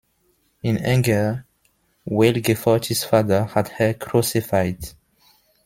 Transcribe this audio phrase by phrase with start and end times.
[0.63, 1.45] In anger,
[2.09, 4.79] Wilgefortis's father had her crucified.